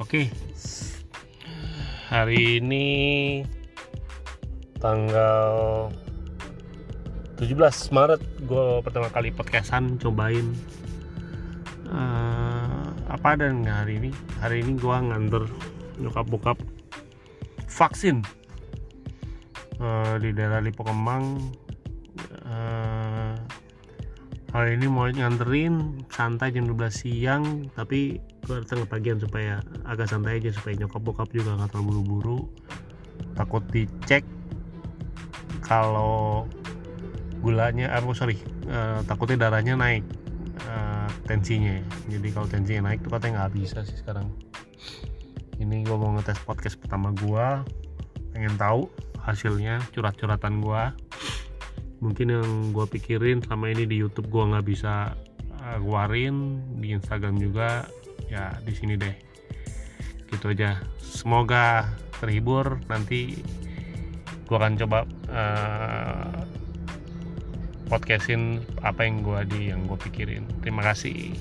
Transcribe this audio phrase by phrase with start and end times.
[0.00, 0.32] Oke.
[2.08, 2.88] Hari ini
[4.80, 5.92] tanggal
[7.36, 7.52] 17
[7.92, 10.56] Maret gue pertama kali podcastan cobain.
[11.84, 14.10] Uh, apa dan hari ini?
[14.40, 15.44] Hari ini gue nganter
[16.00, 16.56] nyokap bokap
[17.68, 18.24] vaksin
[19.84, 21.52] uh, di daerah Lipo Kemang
[24.60, 30.36] hari ini mau nganterin santai jam 12 siang tapi gue datang pagian supaya agak santai
[30.36, 32.38] aja supaya nyokap bokap juga nggak terlalu buru-buru.
[33.32, 34.20] Takut dicek
[35.64, 36.44] kalau
[37.40, 38.36] gulanya ah oh, sorry
[38.68, 40.04] uh, takutnya darahnya naik
[40.68, 41.80] uh, tensinya.
[42.12, 44.28] Jadi kalau tensinya naik tuh katanya nggak bisa sih sekarang.
[45.56, 47.46] Ini gue mau ngetes podcast pertama gue
[48.36, 48.92] pengen tahu
[49.24, 50.82] hasilnya curhat-curhatan gue
[52.00, 55.14] mungkin yang gue pikirin selama ini di YouTube gue nggak bisa
[55.60, 57.84] uh, keluarin di Instagram juga
[58.32, 59.14] ya di sini deh.
[60.32, 60.80] Gitu aja.
[61.00, 63.40] Semoga terhibur nanti
[64.48, 66.32] gue akan coba uh,
[67.86, 70.48] podcastin apa yang gue di yang gue pikirin.
[70.64, 71.36] Terima kasih